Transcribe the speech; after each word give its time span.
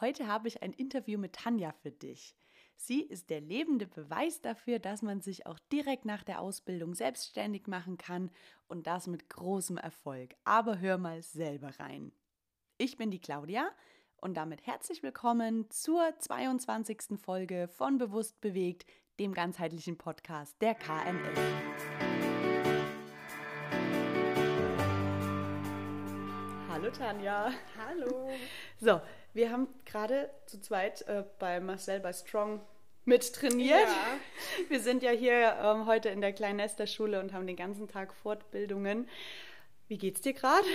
Heute 0.00 0.28
habe 0.28 0.46
ich 0.46 0.62
ein 0.62 0.72
Interview 0.72 1.18
mit 1.18 1.32
Tanja 1.32 1.72
für 1.72 1.90
dich. 1.90 2.36
Sie 2.76 3.02
ist 3.02 3.30
der 3.30 3.40
lebende 3.40 3.88
Beweis 3.88 4.40
dafür, 4.40 4.78
dass 4.78 5.02
man 5.02 5.20
sich 5.20 5.44
auch 5.46 5.58
direkt 5.72 6.04
nach 6.04 6.22
der 6.22 6.40
Ausbildung 6.40 6.94
selbstständig 6.94 7.66
machen 7.66 7.98
kann 7.98 8.30
und 8.68 8.86
das 8.86 9.08
mit 9.08 9.28
großem 9.28 9.76
Erfolg. 9.76 10.36
Aber 10.44 10.78
hör 10.78 10.98
mal 10.98 11.20
selber 11.22 11.70
rein. 11.80 12.12
Ich 12.76 12.96
bin 12.96 13.10
die 13.10 13.18
Claudia 13.18 13.72
und 14.20 14.36
damit 14.36 14.64
herzlich 14.68 15.02
willkommen 15.02 15.68
zur 15.68 16.16
22. 16.16 17.18
Folge 17.20 17.66
von 17.66 17.98
Bewusst 17.98 18.40
bewegt, 18.40 18.86
dem 19.18 19.34
ganzheitlichen 19.34 19.98
Podcast 19.98 20.62
der 20.62 20.76
KNL. 20.76 21.34
Hallo 26.68 26.90
Tanja. 26.92 27.50
Hallo. 27.76 28.30
So, 28.78 29.00
wir 29.34 29.50
haben 29.50 29.68
gerade 29.84 30.30
zu 30.46 30.60
zweit 30.60 31.02
äh, 31.02 31.24
bei 31.38 31.60
Marcel 31.60 32.00
bei 32.00 32.12
Strong 32.12 32.60
mit 33.04 33.32
trainiert. 33.32 33.88
Ja. 33.88 34.18
Wir 34.68 34.80
sind 34.80 35.02
ja 35.02 35.10
hier 35.10 35.56
ähm, 35.62 35.86
heute 35.86 36.10
in 36.10 36.20
der 36.20 36.34
kleinen 36.34 36.56
Nesterschule 36.58 37.20
und 37.20 37.32
haben 37.32 37.46
den 37.46 37.56
ganzen 37.56 37.88
Tag 37.88 38.12
Fortbildungen. 38.12 39.08
Wie 39.88 39.96
geht's 39.96 40.20
dir 40.20 40.34
gerade? 40.34 40.66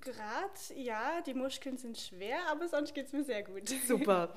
Gerade, 0.00 0.74
ja, 0.76 1.20
die 1.22 1.34
Muskeln 1.34 1.76
sind 1.76 1.98
schwer, 1.98 2.38
aber 2.48 2.68
sonst 2.68 2.94
geht's 2.94 3.12
mir 3.12 3.24
sehr 3.24 3.42
gut. 3.42 3.68
Super. 3.86 4.34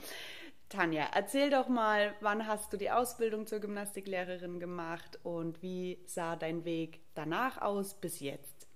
Tanja, 0.69 1.07
erzähl 1.13 1.49
doch 1.49 1.67
mal, 1.67 2.15
wann 2.19 2.45
hast 2.45 2.71
du 2.73 2.77
die 2.77 2.91
Ausbildung 2.91 3.47
zur 3.47 3.59
Gymnastiklehrerin 3.59 4.59
gemacht 4.59 5.19
und 5.23 5.61
wie 5.63 5.99
sah 6.05 6.35
dein 6.35 6.63
Weg 6.65 6.99
danach 7.15 7.59
aus 7.59 7.95
bis 7.95 8.19
jetzt? 8.19 8.67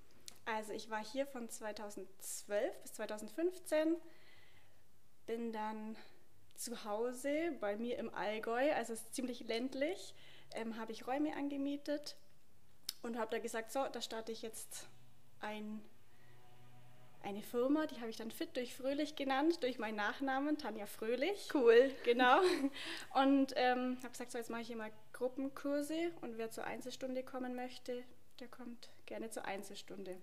Also 0.46 0.74
ich 0.74 0.90
war 0.90 1.04
hier 1.04 1.28
von 1.28 1.50
2012 1.50 2.82
bis 2.82 2.94
2015, 2.94 3.96
bin 5.26 5.52
dann 5.52 5.96
zu 6.56 6.84
Hause 6.86 7.54
bei 7.60 7.76
mir 7.76 7.98
im 7.98 8.14
Allgäu, 8.14 8.72
also 8.74 8.94
es 8.94 9.02
ist 9.02 9.16
ziemlich 9.16 9.42
ländlich, 9.42 10.14
ähm, 10.54 10.78
habe 10.78 10.92
ich 10.92 11.08
Räume 11.08 11.36
angemietet 11.36 12.16
und 13.02 13.18
habe 13.18 13.32
da 13.32 13.40
gesagt, 13.40 13.72
so, 13.72 13.86
da 13.92 14.02
starte 14.02 14.32
ich 14.32 14.42
jetzt 14.42 14.88
ein, 15.40 15.82
eine 17.22 17.42
Firma, 17.42 17.86
die 17.86 18.00
habe 18.00 18.10
ich 18.10 18.18
dann 18.18 18.32
Fit 18.32 18.56
durch 18.56 18.76
Fröhlich 18.76 19.16
genannt, 19.16 19.64
durch 19.64 19.80
meinen 19.80 19.96
Nachnamen, 19.96 20.58
Tanja 20.58 20.86
Fröhlich. 20.86 21.50
Cool. 21.54 21.92
Genau. 22.06 22.40
Und 23.14 23.54
ähm, 23.56 23.98
habe 23.98 24.12
gesagt, 24.12 24.32
so 24.32 24.38
jetzt 24.38 24.50
mache 24.50 24.62
ich 24.62 24.68
hier 24.68 24.78
mal 24.78 24.92
Gruppenkurse 25.12 26.12
und 26.22 26.38
wer 26.38 26.52
zur 26.52 26.66
Einzelstunde 26.66 27.24
kommen 27.24 27.56
möchte, 27.56 28.04
der 28.40 28.48
kommt 28.48 28.90
gerne 29.06 29.30
zur 29.30 29.46
Einzelstunde. 29.46 30.22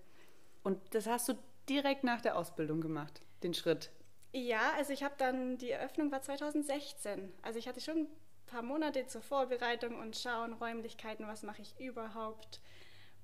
Und 0.63 0.79
das 0.93 1.07
hast 1.07 1.29
du 1.29 1.33
direkt 1.69 2.03
nach 2.03 2.21
der 2.21 2.37
Ausbildung 2.37 2.81
gemacht, 2.81 3.21
den 3.43 3.53
Schritt. 3.53 3.91
Ja, 4.33 4.73
also 4.77 4.93
ich 4.93 5.03
habe 5.03 5.15
dann, 5.17 5.57
die 5.57 5.71
Eröffnung 5.71 6.11
war 6.11 6.21
2016. 6.21 7.33
Also 7.41 7.59
ich 7.59 7.67
hatte 7.67 7.81
schon 7.81 7.97
ein 8.03 8.07
paar 8.47 8.61
Monate 8.61 9.05
zur 9.07 9.21
Vorbereitung 9.21 9.99
und 9.99 10.15
schauen, 10.15 10.53
Räumlichkeiten, 10.53 11.27
was 11.27 11.43
mache 11.43 11.61
ich 11.61 11.77
überhaupt. 11.79 12.61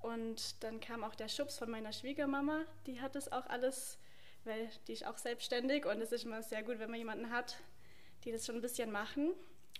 Und 0.02 0.62
dann 0.64 0.80
kam 0.80 1.04
auch 1.04 1.16
der 1.16 1.30
Schubs 1.30 1.58
von 1.58 1.72
meiner 1.72 1.94
Schwiegermama, 1.94 2.66
die 2.86 3.02
hat 3.02 3.16
das 3.16 3.32
auch 3.32 3.46
alles, 3.48 3.98
weil 4.44 4.70
die 4.88 4.94
ist 4.94 5.06
auch 5.06 5.18
selbstständig 5.18 5.86
und 5.86 6.02
es 6.02 6.12
ist 6.12 6.26
immer 6.26 6.44
sehr 6.44 6.62
gut, 6.64 6.80
wenn 6.80 6.92
man 6.92 7.00
jemanden 7.00 7.32
hat, 7.32 7.58
die 8.24 8.32
das 8.32 8.46
schon 8.46 8.56
ein 8.56 8.62
bisschen 8.62 8.92
machen. 8.92 9.34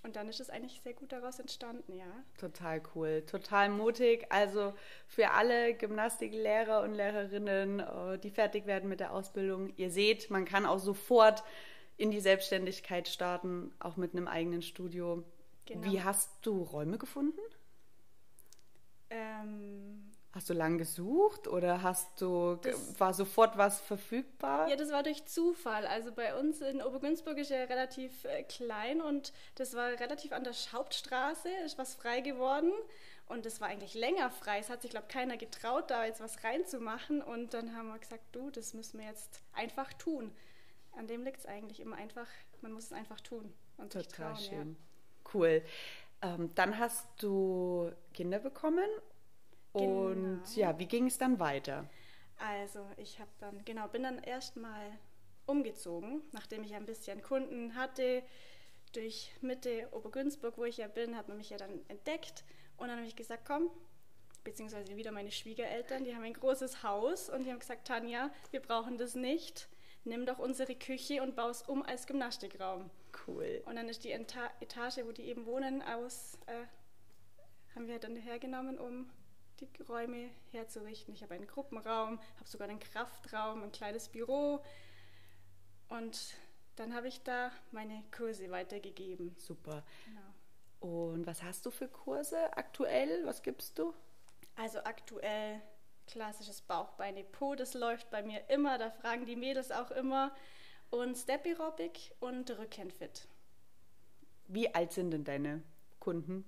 Und 0.04 0.16
dann 0.16 0.30
ist 0.30 0.40
es 0.40 0.50
eigentlich 0.50 0.80
sehr 0.82 0.94
gut 0.94 1.12
daraus 1.12 1.40
entstanden, 1.40 1.94
ja. 1.94 2.06
Total 2.38 2.82
cool, 2.96 3.24
total 3.26 3.70
mutig. 3.70 4.26
Also 4.30 4.74
für 5.08 5.32
alle 5.32 5.74
Gymnastiklehrer 5.74 6.82
und 6.82 6.94
Lehrerinnen, 6.94 7.80
äh, 7.80 8.20
die 8.20 8.30
fertig 8.30 8.68
werden 8.68 8.90
mit 8.90 9.00
der 9.00 9.12
Ausbildung, 9.12 9.74
ihr 9.76 9.92
seht, 9.92 10.30
man 10.30 10.46
kann 10.46 10.66
auch 10.66 10.80
sofort 10.80 11.44
in 11.98 12.12
die 12.12 12.20
Selbstständigkeit 12.20 13.08
starten, 13.08 13.74
auch 13.80 13.98
mit 13.98 14.14
einem 14.14 14.28
eigenen 14.28 14.62
Studio. 14.62 15.24
Genau. 15.66 15.84
Wie 15.84 16.02
hast 16.02 16.30
du 16.44 16.62
Räume 16.62 16.98
gefunden? 16.98 17.42
Ähm, 19.10 19.47
Hast 20.38 20.52
du 20.52 20.54
lang 20.54 20.78
gesucht 20.78 21.48
oder 21.48 21.82
hast 21.82 22.22
du 22.22 22.58
Das- 22.62 23.00
war 23.00 23.12
sofort 23.16 23.58
was 23.58 23.82
verfügbar? 23.82 24.70
Ja, 24.70 24.76
das 24.76 24.92
war 24.92 25.02
durch 25.02 25.26
Zufall. 25.26 25.88
Also 25.88 26.12
bei 26.12 26.38
uns 26.40 26.62
in 26.62 26.80
Obergünzburg 26.80 27.40
ist 27.40 27.50
ja 27.50 27.64
relativ 27.64 28.24
äh, 28.26 28.44
klein 28.44 29.02
und 29.02 29.34
das 29.56 29.74
war 29.76 29.88
relativ 30.00 30.34
an 30.34 30.44
der 30.44 30.54
Hauptstraße, 30.54 31.50
ist 31.66 31.80
was 31.80 31.96
frei 31.96 32.22
geworden 32.22 32.72
und 33.26 33.48
das 33.48 33.60
war 33.62 33.70
eigentlich 33.70 33.96
länger 33.96 34.30
frei. 34.30 34.60
Es 34.60 34.70
hat 34.70 34.84
sich, 34.84 34.92
glaube 34.92 35.08
keiner 35.08 35.38
getraut, 35.38 35.90
da 35.90 36.06
jetzt 36.06 36.22
was 36.22 36.44
reinzumachen 36.44 37.24
und 37.24 37.56
dann 37.56 37.76
haben 37.76 37.88
wir 37.88 37.98
gesagt, 37.98 38.24
du, 38.34 38.52
das 38.52 38.76
müssen 38.76 39.00
wir 39.00 39.08
jetzt 39.08 39.42
einfach 39.54 39.92
tun. 39.94 40.32
An 40.96 41.08
dem 41.08 41.24
liegt 41.24 41.40
es 41.40 41.46
eigentlich 41.48 41.80
immer 41.80 41.96
einfach, 41.96 42.28
man 42.62 42.74
muss 42.74 42.84
es 42.86 42.94
einfach 42.94 43.22
tun 43.22 43.52
und 43.78 43.92
sich 43.92 44.08
Total 44.08 44.34
trauen. 44.34 44.44
schön. 44.44 44.78
Cool. 45.34 45.64
Ähm, 46.22 46.52
dann 46.54 46.78
hast 46.78 47.08
du 47.18 47.92
Kinder 48.14 48.38
bekommen 48.38 48.88
und 49.78 50.44
Genau. 50.44 50.56
ja, 50.56 50.78
wie 50.80 50.86
ging 50.86 51.08
es 51.08 51.18
dann 51.18 51.40
weiter? 51.40 51.86
Also 52.38 52.86
ich 52.98 53.20
habe 53.20 53.32
dann, 53.40 53.64
genau, 53.66 53.88
bin 53.88 54.04
dann 54.04 54.20
erstmal 54.20 54.92
umgezogen, 55.46 56.22
nachdem 56.34 56.64
ich 56.64 56.76
ein 56.76 56.86
bisschen 56.86 57.22
Kunden 57.22 57.76
hatte. 57.76 58.22
Durch 58.94 59.32
Mitte 59.42 59.88
Obergünzburg, 59.92 60.58
wo 60.58 60.66
ich 60.66 60.78
ja 60.78 60.88
bin, 60.88 61.18
hat 61.18 61.28
man 61.28 61.38
mich 61.38 61.50
ja 61.50 61.58
dann 61.58 61.82
entdeckt. 61.88 62.44
Und 62.78 62.88
dann 62.88 62.98
habe 62.98 63.08
ich 63.08 63.16
gesagt, 63.16 63.44
komm, 63.46 63.70
beziehungsweise 64.44 64.96
wieder 64.96 65.12
meine 65.12 65.32
Schwiegereltern, 65.32 66.04
die 66.04 66.16
haben 66.16 66.24
ein 66.24 66.34
großes 66.34 66.84
Haus 66.84 67.30
und 67.30 67.44
die 67.44 67.52
haben 67.52 67.60
gesagt, 67.60 67.88
Tanja, 67.88 68.30
wir 68.52 68.62
brauchen 68.62 68.98
das 68.98 69.16
nicht. 69.16 69.68
Nimm 70.06 70.26
doch 70.26 70.40
unsere 70.40 70.74
Küche 70.76 71.22
und 71.22 71.36
baue 71.36 71.52
es 71.52 71.64
um 71.64 71.84
als 71.84 72.08
Gymnastikraum. 72.08 72.90
Cool. 73.28 73.62
Und 73.66 73.76
dann 73.76 73.90
ist 73.90 74.04
die 74.06 74.12
Etage, 74.12 75.00
wo 75.04 75.12
die 75.12 75.24
eben 75.24 75.46
wohnen, 75.46 75.82
aus, 75.82 76.38
äh, 76.46 76.66
haben 77.76 77.88
wir 77.88 78.00
dann 78.00 78.16
hergenommen, 78.16 78.80
um 78.80 79.10
die 79.62 79.70
Räume 79.84 80.30
herzurichten. 80.52 81.14
Ich 81.14 81.24
habe 81.24 81.34
einen 81.34 81.48
Gruppenraum, 81.48 82.20
habe 82.20 82.50
sogar 82.50 82.68
einen 82.70 82.80
Kraftraum, 82.80 83.64
ein 83.64 83.72
kleines 83.72 84.10
Büro. 84.10 84.64
Und 85.90 86.36
dann 86.76 86.94
habe 86.94 87.08
ich 87.08 87.24
da 87.24 87.52
meine 87.72 88.04
Kurse 88.16 88.52
weitergegeben. 88.52 89.36
Super. 89.38 89.84
Genau. 90.06 90.22
Und 90.80 91.26
was 91.26 91.42
hast 91.44 91.66
du 91.66 91.72
für 91.72 91.88
Kurse 91.88 92.56
aktuell? 92.56 93.26
Was 93.26 93.42
gibst 93.42 93.80
du? 93.80 93.94
Also 94.56 94.80
aktuell 94.80 95.62
klassisches 96.08 96.62
Bauchbeine 96.62 97.24
Po, 97.24 97.56
das 97.56 97.74
läuft 97.74 98.10
bei 98.10 98.24
mir 98.24 98.50
immer, 98.50 98.78
da 98.78 98.90
fragen 98.90 99.26
die 99.26 99.36
Mädels 99.36 99.72
auch 99.72 99.92
immer. 99.92 100.34
Und 100.90 101.18
Step 101.18 101.46
Aerobic 101.46 102.16
und 102.20 102.50
Rückenfit. 102.58 103.28
Wie 104.48 104.74
alt 104.74 104.94
sind 104.94 105.12
denn 105.12 105.26
deine 105.26 105.62
Kunden? 106.00 106.46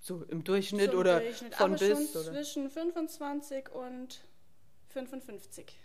So 0.00 0.22
im 0.24 0.44
Durchschnitt 0.44 0.90
Zum 0.90 1.00
oder 1.00 1.20
Durchschnitt, 1.20 1.54
von 1.54 1.74
aber 1.74 1.78
bis? 1.78 2.12
schon 2.12 2.20
Oder? 2.20 2.32
zwischen 2.32 2.70
25 2.70 3.70
und 3.70 4.24
55. 4.88 5.78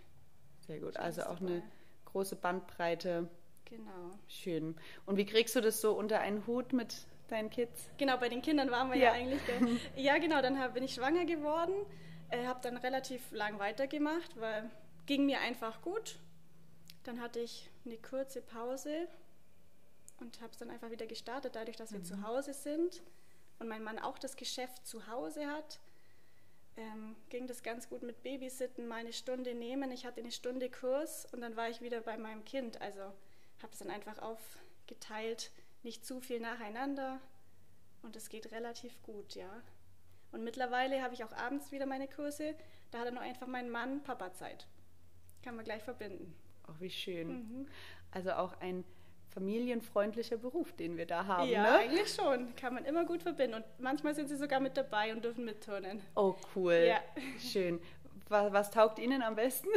Sehr 0.66 0.80
gut. 0.80 0.96
Also 0.96 1.22
auch 1.22 1.38
dabei. 1.38 1.54
eine 1.54 1.62
große 2.06 2.36
Bandbreite. 2.36 3.28
Genau. 3.64 4.10
Schön. 4.28 4.76
Und 5.06 5.16
wie 5.16 5.26
kriegst 5.26 5.56
du 5.56 5.60
das 5.60 5.80
so 5.80 5.92
unter 5.92 6.20
einen 6.20 6.46
Hut 6.46 6.72
mit 6.72 7.06
deinen 7.28 7.50
Kids? 7.50 7.88
Genau, 7.98 8.16
bei 8.18 8.28
den 8.28 8.42
Kindern 8.42 8.70
waren 8.70 8.90
wir 8.90 8.96
Ja. 8.96 9.04
ja, 9.04 9.12
eigentlich. 9.12 9.40
Ja, 9.96 10.18
genau, 10.18 10.40
dann 10.42 10.58
hab, 10.58 10.74
bin 10.74 10.84
ich 10.84 10.94
schwanger 10.94 11.24
geworden, 11.24 11.74
äh, 12.30 12.46
habe 12.46 12.60
dann 12.62 12.76
relativ 12.76 13.32
lang 13.32 13.58
weitergemacht, 13.58 14.38
weil 14.38 14.70
ging 15.06 15.26
mir 15.26 15.40
einfach 15.40 15.82
gut. 15.82 16.16
Dann 17.02 17.20
hatte 17.20 17.40
ich 17.40 17.70
eine 17.84 17.98
kurze 17.98 18.40
Pause 18.40 19.08
und 20.20 20.40
habe 20.40 20.52
es 20.52 20.58
dann 20.58 20.70
einfach 20.70 20.90
wieder 20.90 21.06
gestartet, 21.06 21.54
dadurch, 21.56 21.76
dass 21.76 21.92
wir 21.92 22.02
zu 22.02 22.22
Hause 22.22 22.54
sind 22.54 23.02
und 23.64 23.70
mein 23.70 23.82
Mann 23.82 23.98
auch 23.98 24.18
das 24.18 24.36
Geschäft 24.36 24.86
zu 24.86 25.06
Hause 25.08 25.46
hat. 25.46 25.80
Ähm, 26.76 27.16
ging 27.30 27.46
das 27.46 27.62
ganz 27.62 27.88
gut 27.88 28.02
mit 28.02 28.22
Babysitten, 28.22 28.86
mal 28.86 28.96
eine 28.96 29.12
Stunde 29.12 29.54
nehmen. 29.54 29.90
Ich 29.90 30.04
hatte 30.04 30.20
eine 30.20 30.32
Stunde 30.32 30.70
Kurs 30.70 31.26
und 31.32 31.40
dann 31.40 31.56
war 31.56 31.68
ich 31.70 31.80
wieder 31.80 32.00
bei 32.00 32.16
meinem 32.16 32.44
Kind. 32.44 32.80
Also 32.80 33.00
habe 33.00 33.72
es 33.72 33.78
dann 33.78 33.90
einfach 33.90 34.18
aufgeteilt, 34.18 35.50
nicht 35.82 36.04
zu 36.04 36.20
viel 36.20 36.40
nacheinander 36.40 37.20
und 38.02 38.16
es 38.16 38.28
geht 38.28 38.52
relativ 38.52 39.02
gut, 39.02 39.34
ja. 39.34 39.62
Und 40.30 40.44
mittlerweile 40.44 41.00
habe 41.02 41.14
ich 41.14 41.24
auch 41.24 41.32
abends 41.32 41.72
wieder 41.72 41.86
meine 41.86 42.08
Kurse. 42.08 42.54
Da 42.90 42.98
hat 42.98 43.06
dann 43.06 43.14
nur 43.14 43.22
einfach 43.22 43.46
mein 43.46 43.70
Mann 43.70 44.02
Papa-Zeit. 44.02 44.66
Kann 45.42 45.56
man 45.56 45.64
gleich 45.64 45.82
verbinden. 45.82 46.34
Auch 46.66 46.80
wie 46.80 46.90
schön. 46.90 47.28
Mhm. 47.28 47.68
Also 48.10 48.32
auch 48.32 48.60
ein 48.60 48.84
familienfreundlicher 49.34 50.38
Beruf, 50.38 50.72
den 50.72 50.96
wir 50.96 51.06
da 51.06 51.26
haben. 51.26 51.50
ja, 51.50 51.62
ne? 51.62 51.78
eigentlich 51.78 52.08
schon. 52.14 52.54
Kann 52.56 52.74
man 52.74 52.84
immer 52.84 53.04
gut 53.04 53.22
verbinden. 53.22 53.56
Und 53.56 53.64
manchmal 53.78 54.14
sind 54.14 54.28
sie 54.28 54.36
sogar 54.36 54.60
mit 54.60 54.76
dabei 54.76 55.12
und 55.12 55.24
dürfen 55.24 55.44
mitturnen. 55.44 56.00
Oh, 56.14 56.36
cool. 56.54 56.86
Ja. 56.88 57.00
Schön. 57.40 57.80
Was, 58.28 58.52
was 58.52 58.70
taugt 58.70 58.98
Ihnen 58.98 59.22
am 59.22 59.34
besten? 59.34 59.68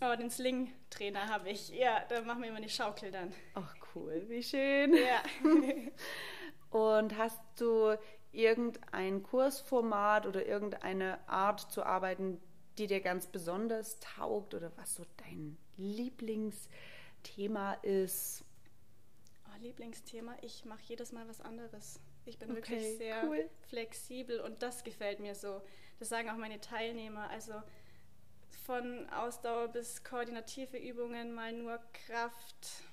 Oh, 0.00 0.14
den 0.16 0.28
Sling-Trainer 0.30 1.28
habe 1.28 1.50
ich. 1.50 1.68
Ja, 1.70 2.02
da 2.08 2.20
machen 2.22 2.42
wir 2.42 2.48
immer 2.48 2.58
eine 2.58 2.68
Schaukel 2.68 3.10
dann. 3.10 3.32
Ach, 3.54 3.74
cool. 3.94 4.24
Wie 4.28 4.42
schön. 4.42 4.92
Ja. 4.94 5.22
Und 6.70 7.16
hast 7.16 7.40
du 7.56 7.96
irgendein 8.32 9.22
Kursformat 9.22 10.26
oder 10.26 10.44
irgendeine 10.44 11.20
Art 11.28 11.60
zu 11.70 11.84
arbeiten, 11.84 12.40
die 12.76 12.88
dir 12.88 13.00
ganz 13.00 13.28
besonders 13.28 14.00
taugt 14.00 14.54
oder 14.54 14.72
was 14.76 14.96
so 14.96 15.04
dein 15.18 15.56
Lieblingsthema 15.76 17.74
ist? 17.82 18.44
Oh, 19.54 19.62
Lieblingsthema, 19.62 20.36
ich 20.42 20.64
mache 20.64 20.82
jedes 20.86 21.12
Mal 21.12 21.28
was 21.28 21.40
anderes. 21.40 22.00
Ich 22.24 22.38
bin 22.38 22.50
Okay, 22.50 22.56
wirklich 22.56 22.96
sehr 22.98 23.24
cool. 23.24 23.48
flexibel 23.68 24.40
und 24.40 24.62
das 24.62 24.82
gefällt 24.84 25.20
mir 25.20 25.34
so. 25.34 25.60
Das 25.98 26.08
sagen 26.08 26.30
auch 26.30 26.36
meine 26.36 26.60
Teilnehmer. 26.60 27.28
Also 27.30 27.54
von 28.64 29.08
Ausdauer 29.10 29.68
bis 29.68 30.02
koordinative 30.04 30.78
Übungen, 30.78 31.32
mal 31.34 31.52
nur 31.52 31.78
Kraft, 32.06 32.84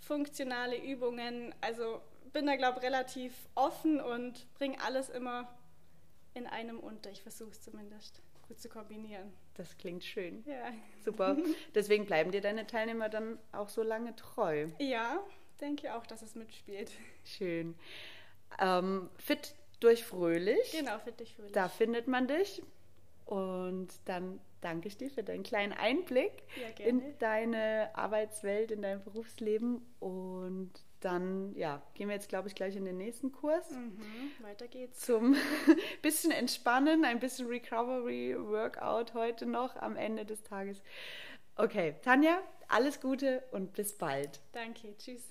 funktionale 0.00 0.76
Übungen. 0.82 1.54
Also 1.60 2.00
bin 2.32 2.46
da, 2.46 2.56
glaube 2.56 2.78
ich, 2.78 2.84
relativ 2.84 3.34
offen 3.54 4.00
und 4.00 4.52
bringe 4.54 4.80
alles 4.82 5.10
immer 5.10 5.54
in 6.34 6.46
einem 6.46 6.78
unter. 6.78 7.10
Ich 7.10 7.22
versuche 7.22 7.50
es 7.50 7.60
zumindest 7.60 8.22
gut 8.48 8.58
zu 8.58 8.68
kombinieren. 8.68 9.32
Das 9.54 9.76
klingt 9.76 10.02
schön. 10.04 10.42
Ja. 10.46 10.72
Super. 11.04 11.36
Deswegen 11.74 12.06
bleiben 12.06 12.30
dir 12.30 12.40
deine 12.40 12.66
Teilnehmer 12.66 13.08
dann 13.08 13.38
auch 13.52 13.68
so 13.68 13.82
lange 13.82 14.16
treu. 14.16 14.68
Ja, 14.78 15.22
denke 15.60 15.94
auch, 15.94 16.06
dass 16.06 16.22
es 16.22 16.34
mitspielt. 16.34 16.90
Schön. 17.24 17.74
Ähm, 18.58 19.08
fit 19.18 19.54
durch 19.80 20.04
fröhlich. 20.04 20.72
Genau, 20.72 20.98
für 20.98 21.12
dich 21.12 21.34
fröhlich. 21.34 21.52
Da 21.52 21.68
findet 21.68 22.08
man 22.08 22.26
dich. 22.28 22.62
Und 23.26 23.88
dann 24.06 24.40
danke 24.60 24.88
ich 24.88 24.96
dir 24.96 25.08
für 25.10 25.22
deinen 25.22 25.44
kleinen 25.44 25.72
Einblick 25.72 26.32
Ja, 26.56 26.84
in 26.84 27.02
deine 27.20 27.90
Arbeitswelt, 27.94 28.70
in 28.72 28.82
dein 28.82 29.02
Berufsleben. 29.04 29.86
Und 30.00 30.72
dann, 31.00 31.54
ja, 31.54 31.80
gehen 31.94 32.08
wir 32.08 32.14
jetzt, 32.16 32.28
glaube 32.28 32.48
ich, 32.48 32.54
gleich 32.54 32.76
in 32.76 32.84
den 32.84 32.98
nächsten 32.98 33.32
Kurs 33.32 33.70
Mhm, 33.70 34.32
weiter 34.42 34.68
geht's. 34.68 35.00
zum 35.00 35.34
bisschen 36.02 36.30
entspannen, 36.32 37.04
ein 37.04 37.20
bisschen 37.20 37.46
Recovery, 37.46 38.36
Workout 38.38 39.14
heute 39.14 39.46
noch 39.46 39.76
am 39.76 39.96
Ende 39.96 40.26
des 40.26 40.42
Tages. 40.42 40.82
Okay, 41.62 41.96
Tanja, 42.02 42.38
alles 42.68 43.02
Gute 43.02 43.42
und 43.50 43.74
bis 43.74 43.92
bald. 43.98 44.40
Danke, 44.52 44.96
tschüss. 44.96 45.28